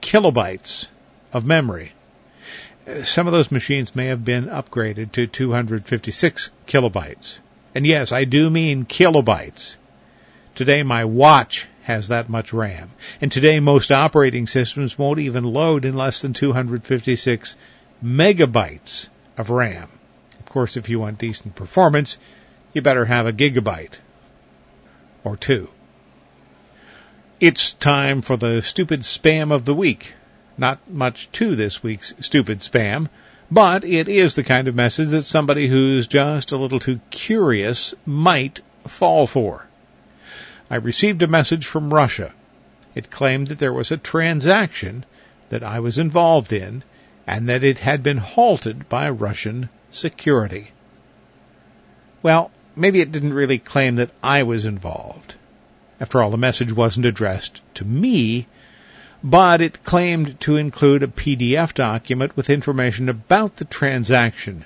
kilobytes 0.03 0.87
of 1.33 1.43
memory. 1.43 1.91
Some 3.05 3.25
of 3.25 3.33
those 3.33 3.51
machines 3.51 3.95
may 3.95 4.07
have 4.07 4.23
been 4.23 4.45
upgraded 4.45 5.13
to 5.13 5.25
256 5.25 6.51
kilobytes. 6.67 7.39
And 7.73 7.87
yes, 7.87 8.11
I 8.11 8.25
do 8.25 8.51
mean 8.51 8.85
kilobytes. 8.85 9.77
Today 10.53 10.83
my 10.83 11.05
watch 11.05 11.67
has 11.85 12.07
that 12.07 12.27
much 12.27 12.51
RAM. 12.51 12.89
And 13.21 13.31
today 13.31 13.59
most 13.59 13.91
operating 13.91 14.47
systems 14.47 14.97
won't 14.97 15.19
even 15.19 15.43
load 15.43 15.85
in 15.85 15.95
less 15.95 16.21
than 16.21 16.33
256 16.33 17.55
megabytes 18.03 19.07
of 19.37 19.51
RAM. 19.51 19.87
Of 20.39 20.45
course, 20.47 20.77
if 20.77 20.89
you 20.89 20.99
want 20.99 21.19
decent 21.19 21.53
performance, 21.53 22.17
you 22.73 22.81
better 22.81 23.05
have 23.05 23.27
a 23.27 23.33
gigabyte 23.33 23.93
or 25.23 25.37
two. 25.37 25.69
It's 27.39 27.73
time 27.75 28.23
for 28.23 28.35
the 28.35 28.63
stupid 28.63 29.01
spam 29.01 29.51
of 29.51 29.65
the 29.65 29.75
week. 29.75 30.15
Not 30.57 30.89
much 30.89 31.31
to 31.33 31.55
this 31.55 31.83
week's 31.83 32.15
stupid 32.19 32.61
spam, 32.61 33.09
but 33.51 33.83
it 33.83 34.07
is 34.07 34.33
the 34.33 34.43
kind 34.43 34.67
of 34.67 34.73
message 34.73 35.09
that 35.09 35.21
somebody 35.21 35.67
who's 35.67 36.07
just 36.07 36.51
a 36.51 36.57
little 36.57 36.79
too 36.79 36.99
curious 37.11 37.93
might 38.07 38.61
fall 38.87 39.27
for. 39.27 39.67
I 40.69 40.77
received 40.77 41.21
a 41.21 41.27
message 41.27 41.67
from 41.67 41.93
Russia. 41.93 42.33
It 42.95 43.11
claimed 43.11 43.47
that 43.47 43.59
there 43.59 43.73
was 43.73 43.91
a 43.91 43.97
transaction 43.97 45.05
that 45.49 45.63
I 45.63 45.79
was 45.79 45.99
involved 45.99 46.51
in 46.51 46.83
and 47.27 47.49
that 47.49 47.63
it 47.63 47.79
had 47.79 48.01
been 48.01 48.17
halted 48.17 48.89
by 48.89 49.09
Russian 49.09 49.69
security. 49.91 50.71
Well, 52.23 52.51
maybe 52.75 53.01
it 53.01 53.11
didn't 53.11 53.33
really 53.33 53.59
claim 53.59 53.97
that 53.97 54.11
I 54.23 54.43
was 54.43 54.65
involved. 54.65 55.35
After 55.99 56.21
all, 56.21 56.31
the 56.31 56.37
message 56.37 56.71
wasn't 56.71 57.05
addressed 57.05 57.61
to 57.75 57.85
me, 57.85 58.47
but 59.23 59.61
it 59.61 59.83
claimed 59.83 60.39
to 60.41 60.57
include 60.57 61.03
a 61.03 61.07
PDF 61.07 61.73
document 61.73 62.35
with 62.35 62.49
information 62.49 63.09
about 63.09 63.57
the 63.57 63.65
transaction. 63.65 64.65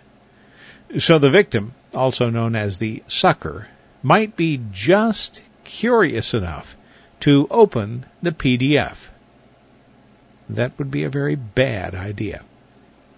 So 0.98 1.20
the 1.20 1.29
victim, 1.29 1.74
also 1.94 2.29
known 2.29 2.56
as 2.56 2.77
the 2.77 3.03
sucker, 3.08 3.68
might 4.01 4.36
be 4.36 4.62
just 4.72 5.41
curious 5.70 6.34
enough 6.34 6.76
to 7.20 7.48
open 7.52 8.04
the 8.24 8.32
PDF. 8.32 9.08
That 10.50 10.72
would 10.80 10.90
be 10.90 11.04
a 11.04 11.10
very 11.10 11.36
bad 11.36 11.94
idea. 11.94 12.42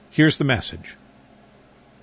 Here's 0.10 0.38
the 0.38 0.44
message. 0.44 0.98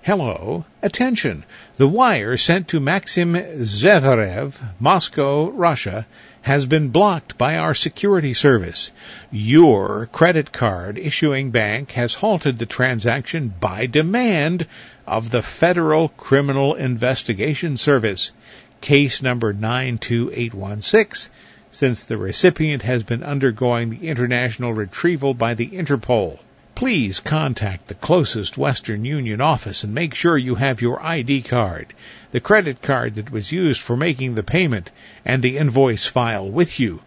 Hello. 0.01 0.65
Attention. 0.81 1.45
The 1.77 1.87
wire 1.87 2.39
sent 2.39 2.69
to 2.69 2.81
Maxim 2.81 3.35
Zverev, 3.35 4.59
Moscow, 4.81 5.51
Russia, 5.51 6.07
has 6.41 6.65
been 6.65 6.89
blocked 6.89 7.37
by 7.37 7.59
our 7.59 7.75
security 7.75 8.33
service. 8.33 8.91
Your 9.31 10.07
credit 10.07 10.51
card 10.51 10.97
issuing 10.97 11.51
bank 11.51 11.91
has 11.93 12.15
halted 12.15 12.59
the 12.59 12.65
transaction 12.65 13.53
by 13.61 13.85
demand 13.85 14.67
of 15.07 15.29
the 15.29 15.43
Federal 15.43 16.09
Criminal 16.09 16.75
Investigation 16.75 17.77
Service 17.77 18.33
case 18.81 19.23
number 19.23 19.53
92816 19.53 21.31
since 21.71 22.03
the 22.03 22.17
recipient 22.17 22.83
has 22.83 23.03
been 23.03 23.23
undergoing 23.23 23.91
the 23.91 24.09
international 24.09 24.73
retrieval 24.73 25.35
by 25.35 25.55
the 25.55 25.69
Interpol. 25.69 26.39
Please 26.75 27.21
contact 27.21 27.89
the 27.89 27.95
closest 27.95 28.57
Western 28.57 29.05
Union 29.05 29.41
office 29.41 29.85
and 29.85 29.93
make 29.93 30.15
sure 30.15 30.39
you 30.39 30.55
have 30.55 30.81
your 30.81 31.05
ID 31.05 31.43
card, 31.43 31.93
the 32.31 32.41
credit 32.41 32.81
card 32.81 33.17
that 33.17 33.31
was 33.31 33.53
used 33.53 33.81
for 33.81 33.97
making 33.97 34.35
the 34.35 34.43
payment, 34.43 34.91
and 35.25 35.43
the 35.43 35.59
invoice 35.59 36.07
file 36.07 36.49
with 36.49 36.81
you. 36.81 37.03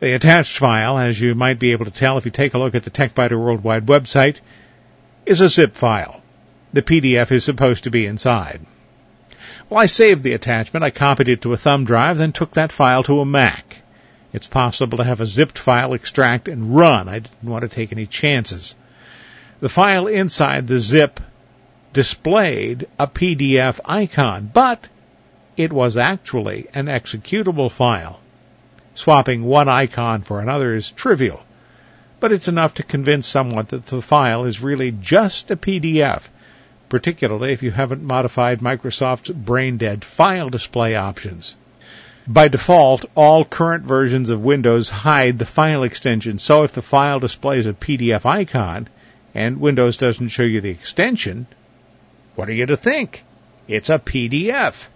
The 0.00 0.14
attached 0.14 0.56
file, 0.56 0.96
as 0.96 1.20
you 1.20 1.34
might 1.34 1.58
be 1.58 1.72
able 1.72 1.84
to 1.84 1.90
tell 1.90 2.18
if 2.18 2.24
you 2.24 2.30
take 2.30 2.54
a 2.54 2.58
look 2.58 2.74
at 2.74 2.84
the 2.84 2.90
TechByter 2.90 3.38
Worldwide 3.38 3.86
website, 3.86 4.40
is 5.26 5.40
a 5.40 5.48
zip 5.48 5.74
file. 5.74 6.22
The 6.72 6.82
PDF 6.82 7.32
is 7.32 7.44
supposed 7.44 7.84
to 7.84 7.90
be 7.90 8.06
inside. 8.06 8.60
Well, 9.68 9.80
I 9.80 9.86
saved 9.86 10.22
the 10.22 10.34
attachment, 10.34 10.84
I 10.84 10.90
copied 10.90 11.28
it 11.28 11.42
to 11.42 11.52
a 11.52 11.56
thumb 11.56 11.84
drive, 11.84 12.16
then 12.16 12.32
took 12.32 12.52
that 12.52 12.72
file 12.72 13.02
to 13.04 13.20
a 13.20 13.26
Mac. 13.26 13.82
It's 14.32 14.46
possible 14.46 14.98
to 14.98 15.04
have 15.04 15.20
a 15.20 15.26
zipped 15.26 15.58
file 15.58 15.94
extract 15.94 16.48
and 16.48 16.76
run. 16.76 17.08
I 17.08 17.20
didn't 17.20 17.42
want 17.42 17.62
to 17.62 17.68
take 17.68 17.92
any 17.92 18.06
chances. 18.06 18.76
The 19.60 19.68
file 19.68 20.06
inside 20.06 20.66
the 20.66 20.78
zip 20.78 21.20
displayed 21.92 22.86
a 22.98 23.06
PDF 23.06 23.80
icon, 23.84 24.50
but 24.52 24.88
it 25.56 25.72
was 25.72 25.96
actually 25.96 26.68
an 26.74 26.86
executable 26.86 27.72
file. 27.72 28.20
Swapping 28.94 29.44
one 29.44 29.68
icon 29.68 30.22
for 30.22 30.40
another 30.40 30.74
is 30.74 30.90
trivial, 30.90 31.42
but 32.20 32.32
it's 32.32 32.48
enough 32.48 32.74
to 32.74 32.82
convince 32.82 33.26
someone 33.26 33.66
that 33.70 33.86
the 33.86 34.02
file 34.02 34.44
is 34.44 34.60
really 34.60 34.90
just 34.90 35.50
a 35.50 35.56
PDF, 35.56 36.22
particularly 36.88 37.52
if 37.52 37.62
you 37.62 37.70
haven't 37.70 38.02
modified 38.02 38.60
Microsoft's 38.60 39.30
brain-dead 39.30 40.04
file 40.04 40.50
display 40.50 40.94
options. 40.94 41.56
By 42.30 42.48
default, 42.48 43.06
all 43.14 43.46
current 43.46 43.84
versions 43.84 44.28
of 44.28 44.42
Windows 44.42 44.90
hide 44.90 45.38
the 45.38 45.46
file 45.46 45.82
extension, 45.82 46.36
so 46.36 46.62
if 46.62 46.72
the 46.72 46.82
file 46.82 47.18
displays 47.18 47.66
a 47.66 47.72
PDF 47.72 48.26
icon 48.26 48.88
and 49.34 49.60
Windows 49.60 49.96
doesn't 49.96 50.28
show 50.28 50.42
you 50.42 50.60
the 50.60 50.68
extension, 50.68 51.46
what 52.34 52.50
are 52.50 52.52
you 52.52 52.66
to 52.66 52.76
think? 52.76 53.24
It's 53.66 53.88
a 53.88 53.98
PDF. 53.98 54.88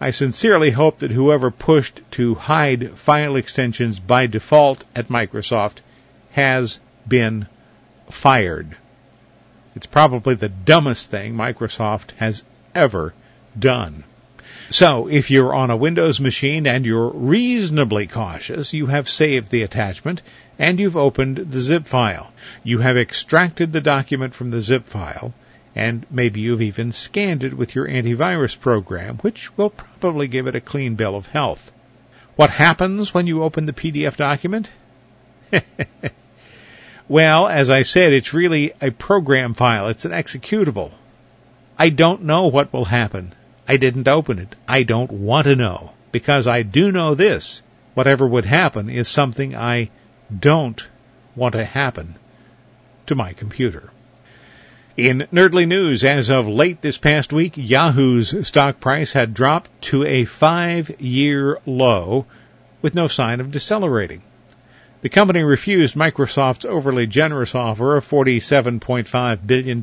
I 0.00 0.10
sincerely 0.10 0.70
hope 0.70 1.00
that 1.00 1.10
whoever 1.10 1.50
pushed 1.50 2.00
to 2.12 2.36
hide 2.36 2.96
file 2.96 3.34
extensions 3.34 3.98
by 3.98 4.26
default 4.26 4.84
at 4.94 5.08
Microsoft 5.08 5.78
has 6.30 6.78
been 7.08 7.48
fired. 8.08 8.76
It's 9.74 9.86
probably 9.86 10.36
the 10.36 10.48
dumbest 10.48 11.10
thing 11.10 11.34
Microsoft 11.34 12.12
has 12.18 12.44
ever 12.72 13.14
done. 13.58 14.04
So, 14.70 15.08
if 15.08 15.30
you're 15.30 15.54
on 15.54 15.70
a 15.70 15.76
Windows 15.76 16.20
machine 16.20 16.66
and 16.66 16.84
you're 16.84 17.08
reasonably 17.08 18.06
cautious, 18.06 18.74
you 18.74 18.86
have 18.86 19.08
saved 19.08 19.50
the 19.50 19.62
attachment 19.62 20.20
and 20.58 20.78
you've 20.78 20.96
opened 20.96 21.38
the 21.38 21.60
zip 21.60 21.88
file. 21.88 22.32
You 22.62 22.80
have 22.80 22.98
extracted 22.98 23.72
the 23.72 23.80
document 23.80 24.34
from 24.34 24.50
the 24.50 24.60
zip 24.60 24.86
file 24.86 25.32
and 25.74 26.04
maybe 26.10 26.40
you've 26.40 26.60
even 26.60 26.92
scanned 26.92 27.44
it 27.44 27.54
with 27.54 27.74
your 27.74 27.86
antivirus 27.86 28.58
program, 28.60 29.16
which 29.18 29.56
will 29.56 29.70
probably 29.70 30.28
give 30.28 30.46
it 30.46 30.56
a 30.56 30.60
clean 30.60 30.96
bill 30.96 31.16
of 31.16 31.26
health. 31.26 31.72
What 32.36 32.50
happens 32.50 33.14
when 33.14 33.26
you 33.26 33.44
open 33.44 33.64
the 33.64 33.72
PDF 33.72 34.16
document? 34.16 34.70
well, 37.08 37.48
as 37.48 37.70
I 37.70 37.84
said, 37.84 38.12
it's 38.12 38.34
really 38.34 38.72
a 38.82 38.90
program 38.90 39.54
file. 39.54 39.88
It's 39.88 40.04
an 40.04 40.12
executable. 40.12 40.92
I 41.78 41.88
don't 41.88 42.24
know 42.24 42.48
what 42.48 42.72
will 42.72 42.84
happen. 42.84 43.34
I 43.68 43.76
didn't 43.76 44.08
open 44.08 44.38
it. 44.38 44.56
I 44.66 44.82
don't 44.82 45.12
want 45.12 45.44
to 45.44 45.54
know. 45.54 45.92
Because 46.10 46.46
I 46.46 46.62
do 46.62 46.90
know 46.90 47.14
this. 47.14 47.62
Whatever 47.92 48.26
would 48.26 48.46
happen 48.46 48.88
is 48.88 49.08
something 49.08 49.54
I 49.54 49.90
don't 50.36 50.82
want 51.36 51.52
to 51.52 51.64
happen 51.64 52.14
to 53.06 53.14
my 53.14 53.34
computer. 53.34 53.90
In 54.96 55.28
Nerdly 55.32 55.68
News, 55.68 56.02
as 56.02 56.30
of 56.30 56.48
late 56.48 56.80
this 56.80 56.98
past 56.98 57.32
week, 57.32 57.52
Yahoo's 57.56 58.48
stock 58.48 58.80
price 58.80 59.12
had 59.12 59.34
dropped 59.34 59.70
to 59.82 60.04
a 60.04 60.24
five-year 60.24 61.58
low 61.66 62.26
with 62.82 62.94
no 62.94 63.06
sign 63.06 63.40
of 63.40 63.52
decelerating. 63.52 64.22
The 65.02 65.08
company 65.08 65.44
refused 65.44 65.94
Microsoft's 65.94 66.64
overly 66.64 67.06
generous 67.06 67.54
offer 67.54 67.96
of 67.96 68.08
$47.5 68.08 69.46
billion 69.46 69.80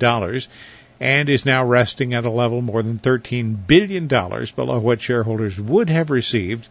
and 0.99 1.29
is 1.29 1.45
now 1.45 1.65
resting 1.65 2.13
at 2.13 2.25
a 2.25 2.29
level 2.29 2.61
more 2.61 2.81
than 2.81 2.99
$13 2.99 3.67
billion 3.67 4.07
below 4.07 4.79
what 4.79 5.01
shareholders 5.01 5.59
would 5.59 5.89
have 5.89 6.09
received 6.09 6.67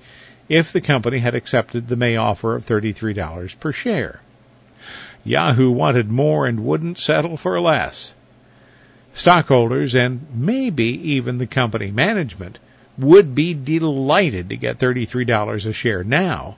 if 0.48 0.72
the 0.72 0.80
company 0.80 1.18
had 1.18 1.34
accepted 1.34 1.88
the 1.88 1.96
May 1.96 2.16
offer 2.16 2.54
of 2.54 2.66
$33 2.66 3.58
per 3.60 3.72
share. 3.72 4.20
Yahoo 5.24 5.70
wanted 5.70 6.10
more 6.10 6.46
and 6.46 6.64
wouldn't 6.64 6.98
settle 6.98 7.36
for 7.36 7.60
less 7.60 8.14
stockholders 9.14 9.94
and 9.94 10.26
maybe 10.34 11.12
even 11.12 11.38
the 11.38 11.46
company 11.46 11.90
management 11.90 12.58
would 12.98 13.34
be 13.34 13.54
delighted 13.54 14.48
to 14.48 14.56
get 14.56 14.78
$33 14.78 15.66
a 15.66 15.72
share 15.72 16.04
now. 16.04 16.56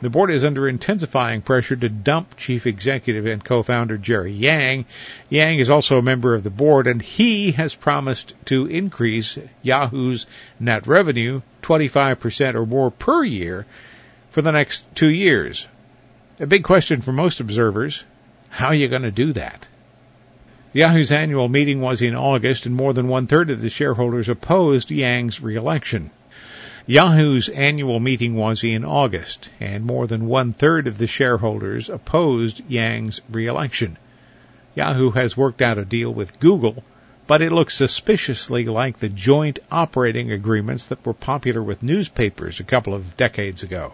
The 0.00 0.10
board 0.10 0.30
is 0.30 0.44
under 0.44 0.68
intensifying 0.68 1.42
pressure 1.42 1.74
to 1.74 1.88
dump 1.88 2.36
chief 2.36 2.68
executive 2.68 3.26
and 3.26 3.44
co-founder 3.44 3.98
Jerry 3.98 4.32
Yang. 4.32 4.84
Yang 5.28 5.58
is 5.58 5.70
also 5.70 5.98
a 5.98 6.02
member 6.02 6.34
of 6.34 6.44
the 6.44 6.50
board 6.50 6.86
and 6.86 7.02
he 7.02 7.50
has 7.52 7.74
promised 7.74 8.34
to 8.46 8.66
increase 8.66 9.38
Yahoo's 9.62 10.26
net 10.60 10.86
revenue 10.86 11.40
25% 11.62 12.54
or 12.54 12.64
more 12.64 12.92
per 12.92 13.24
year 13.24 13.66
for 14.30 14.40
the 14.40 14.52
next 14.52 14.86
two 14.94 15.10
years. 15.10 15.66
A 16.38 16.46
big 16.46 16.62
question 16.62 17.00
for 17.00 17.10
most 17.10 17.40
observers, 17.40 18.04
how 18.50 18.68
are 18.68 18.74
you 18.74 18.86
going 18.86 19.02
to 19.02 19.10
do 19.10 19.32
that? 19.32 19.66
Yahoo's 20.72 21.10
annual 21.10 21.48
meeting 21.48 21.80
was 21.80 22.02
in 22.02 22.14
August, 22.14 22.66
and 22.66 22.74
more 22.76 22.92
than 22.92 23.08
one 23.08 23.26
third 23.26 23.50
of 23.50 23.60
the 23.60 23.70
shareholders 23.70 24.28
opposed 24.28 24.92
Yang's 24.92 25.40
reelection. 25.40 26.10
Yahoo's 26.90 27.50
annual 27.50 28.00
meeting 28.00 28.34
was 28.34 28.64
in 28.64 28.82
August, 28.82 29.50
and 29.60 29.84
more 29.84 30.06
than 30.06 30.24
one 30.24 30.54
third 30.54 30.86
of 30.86 30.96
the 30.96 31.06
shareholders 31.06 31.90
opposed 31.90 32.62
Yang's 32.66 33.20
reelection. 33.28 33.98
Yahoo 34.74 35.10
has 35.10 35.36
worked 35.36 35.60
out 35.60 35.76
a 35.76 35.84
deal 35.84 36.10
with 36.14 36.40
Google, 36.40 36.82
but 37.26 37.42
it 37.42 37.52
looks 37.52 37.74
suspiciously 37.74 38.64
like 38.64 38.96
the 38.96 39.10
joint 39.10 39.58
operating 39.70 40.32
agreements 40.32 40.86
that 40.86 41.04
were 41.04 41.12
popular 41.12 41.62
with 41.62 41.82
newspapers 41.82 42.58
a 42.58 42.64
couple 42.64 42.94
of 42.94 43.18
decades 43.18 43.62
ago. 43.62 43.92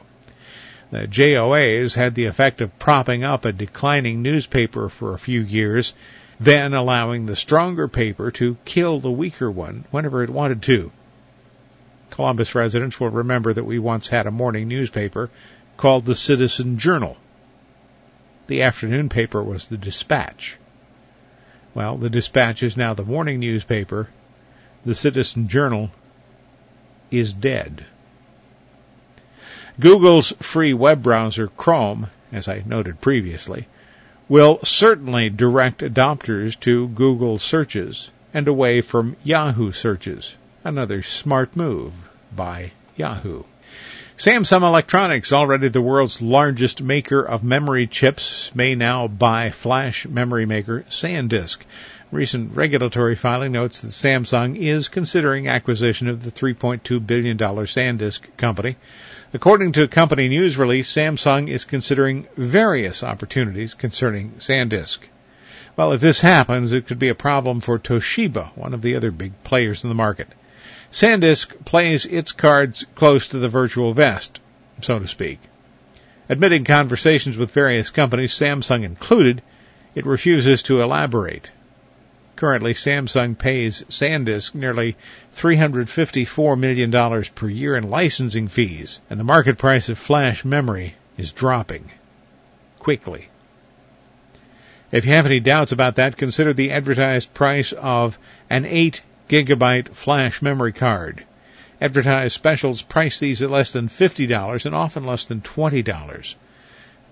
The 0.93 1.09
JOAs 1.09 1.97
had 1.97 2.15
the 2.15 2.27
effect 2.27 2.61
of 2.61 2.79
propping 2.79 3.25
up 3.25 3.45
a 3.45 3.51
declining 3.51 4.23
newspaper 4.23 4.89
for 4.89 5.15
a 5.15 5.19
few 5.19 5.41
years 5.41 5.95
then 6.39 6.75
allowing 6.75 7.27
the 7.27 7.35
stronger 7.35 7.89
paper 7.89 8.31
to 8.31 8.57
kill 8.65 9.01
the 9.01 9.11
weaker 9.11 9.51
one 9.51 9.85
whenever 9.91 10.23
it 10.23 10.31
wanted 10.31 10.63
to. 10.63 10.93
Columbus 12.11 12.55
residents 12.55 13.01
will 13.01 13.11
remember 13.11 13.53
that 13.53 13.65
we 13.65 13.79
once 13.79 14.09
had 14.09 14.27
a 14.27 14.31
morning 14.31 14.69
newspaper 14.69 15.31
called 15.77 16.05
the 16.05 16.15
Citizen 16.15 16.79
Journal. 16.79 17.17
The 18.47 18.63
afternoon 18.63 19.09
paper 19.09 19.43
was 19.43 19.67
the 19.67 19.79
Dispatch. 19.79 20.57
Well, 21.75 21.97
the 21.97 22.11
Dispatch 22.11 22.63
is 22.63 22.77
now 22.77 22.95
the 22.95 23.05
morning 23.05 23.41
newspaper. 23.41 24.09
The 24.85 24.95
Citizen 24.95 25.49
Journal 25.49 25.91
is 27.11 27.33
dead. 27.33 27.85
Google's 29.81 30.33
free 30.39 30.73
web 30.73 31.03
browser, 31.03 31.49
Chrome, 31.49 32.09
as 32.31 32.47
I 32.47 32.63
noted 32.65 33.01
previously, 33.01 33.67
will 34.29 34.61
certainly 34.63 35.31
direct 35.31 35.81
adopters 35.81 36.59
to 36.61 36.89
Google 36.89 37.39
searches 37.39 38.11
and 38.33 38.47
away 38.47 38.81
from 38.81 39.17
Yahoo 39.25 39.73
searches. 39.73 40.37
Another 40.67 41.03
smart 41.03 41.57
move 41.57 41.93
by 42.35 42.73
Yahoo. 42.97 43.43
Samsung 44.17 44.63
Electronics, 44.63 45.31
already 45.31 45.69
the 45.69 45.83
world's 45.83 46.23
largest 46.23 46.81
maker 46.81 47.21
of 47.21 47.45
memory 47.45 47.87
chips, 47.87 48.51
may 48.55 48.75
now 48.75 49.07
buy 49.07 49.51
flash 49.51 50.07
memory 50.07 50.47
maker 50.47 50.87
SanDisk. 50.89 51.59
Recent 52.11 52.57
regulatory 52.57 53.15
filing 53.15 53.53
notes 53.53 53.83
that 53.83 53.91
Samsung 53.91 54.57
is 54.57 54.89
considering 54.89 55.49
acquisition 55.49 56.09
of 56.09 56.25
the 56.25 56.31
$3.2 56.31 57.07
billion 57.07 57.37
SanDisk 57.37 58.35
company. 58.39 58.77
According 59.35 59.73
to 59.73 59.83
a 59.83 59.89
company 59.89 60.29
news 60.29 60.57
release, 60.57 60.91
Samsung 60.91 61.51
is 61.51 61.67
considering 61.67 62.27
various 62.39 63.05
opportunities 63.05 63.75
concerning 63.75 64.37
SanDisk. 64.39 65.01
Well, 65.77 65.93
if 65.93 66.01
this 66.01 66.23
happens, 66.23 66.73
it 66.73 66.87
could 66.87 66.99
be 66.99 67.11
a 67.11 67.15
problem 67.15 67.61
for 67.61 67.79
Toshiba, 67.79 68.57
one 68.57 68.73
of 68.73 68.81
the 68.81 68.97
other 68.97 69.11
big 69.11 69.45
players 69.45 69.85
in 69.85 69.91
the 69.91 69.95
market. 69.95 70.29
SanDisk 70.95 71.65
plays 71.65 72.07
its 72.07 72.31
cards 72.31 72.87
close 72.95 73.27
to 73.29 73.39
the 73.39 73.49
virtual 73.49 73.93
vest, 73.93 74.41
so 74.81 75.01
to 75.01 75.09
speak. 75.09 75.41
Admitting 76.29 76.63
conversations 76.63 77.37
with 77.37 77.51
various 77.51 77.91
companies, 77.91 78.33
Samsung 78.33 78.85
included, 78.85 79.43
it 79.97 80.07
refuses 80.07 80.63
to 80.63 80.81
elaborate. 80.81 81.51
Currently, 82.37 82.75
Samsung 82.75 83.37
pays 83.37 83.83
SanDisk 83.89 84.55
nearly 84.55 84.97
$354 85.35 86.57
million 86.57 87.25
per 87.35 87.49
year 87.49 87.77
in 87.77 87.91
licensing 87.91 88.47
fees, 88.47 89.01
and 89.11 89.19
the 89.19 89.25
market 89.25 89.59
price 89.59 89.89
of 89.89 89.99
flash 89.99 90.45
memory 90.45 90.95
is 91.19 91.33
dropping 91.33 91.91
quickly. 92.79 93.27
If 94.93 95.07
you 95.07 95.15
have 95.15 95.27
any 95.27 95.41
doubts 95.41 95.73
about 95.73 95.97
that, 95.97 96.17
consider 96.17 96.53
the 96.53 96.71
advertised 96.71 97.35
price 97.35 97.73
of 97.73 98.17
an 98.49 98.65
8 98.65 99.03
gigabyte 99.29 99.95
flash 99.95 100.43
memory 100.43 100.73
card. 100.73 101.25
Advertised 101.81 102.35
specials 102.35 102.83
price 102.83 103.19
these 103.19 103.43
at 103.43 103.51
less 103.51 103.73
than 103.73 103.89
$50 103.89 104.67
and 104.67 104.75
often 104.75 105.05
less 105.05 105.27
than 105.27 105.41
$20. 105.41 106.35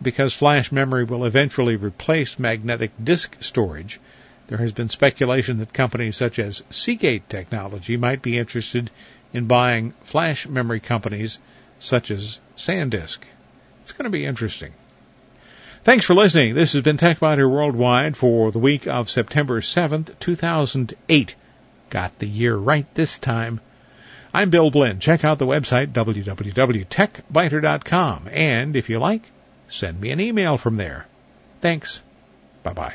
because 0.02 0.34
flash 0.34 0.72
memory 0.72 1.04
will 1.04 1.24
eventually 1.24 1.76
replace 1.76 2.38
magnetic 2.38 2.90
disk 3.02 3.36
storage, 3.40 4.00
there 4.48 4.58
has 4.58 4.72
been 4.72 4.88
speculation 4.88 5.58
that 5.58 5.72
companies 5.72 6.16
such 6.16 6.38
as 6.38 6.62
Seagate 6.70 7.28
Technology 7.28 7.96
might 7.96 8.20
be 8.20 8.36
interested 8.36 8.90
in 9.32 9.46
buying 9.46 9.92
flash 10.00 10.46
memory 10.46 10.80
companies 10.80 11.38
such 11.78 12.10
as 12.10 12.38
SanDisk. 12.56 13.18
It's 13.82 13.92
going 13.92 14.04
to 14.04 14.10
be 14.10 14.26
interesting. 14.26 14.72
Thanks 15.84 16.06
for 16.06 16.14
listening. 16.14 16.54
This 16.54 16.74
has 16.74 16.82
been 16.82 16.98
TechByter 16.98 17.48
Worldwide 17.50 18.16
for 18.16 18.52
the 18.52 18.60
week 18.60 18.86
of 18.86 19.10
September 19.10 19.60
7th, 19.60 20.18
2008. 20.20 21.34
Got 21.92 22.18
the 22.20 22.26
year 22.26 22.56
right 22.56 22.86
this 22.94 23.18
time. 23.18 23.60
I'm 24.32 24.48
Bill 24.48 24.70
Blinn. 24.70 24.98
Check 24.98 25.26
out 25.26 25.38
the 25.38 25.44
website 25.44 25.92
www.techbyter.com 25.92 28.28
and 28.32 28.76
if 28.76 28.88
you 28.88 28.98
like, 28.98 29.30
send 29.68 30.00
me 30.00 30.10
an 30.10 30.18
email 30.18 30.56
from 30.56 30.78
there. 30.78 31.06
Thanks. 31.60 32.00
Bye 32.62 32.72
bye. 32.72 32.94